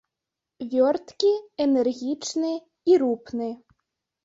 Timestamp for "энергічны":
1.67-2.51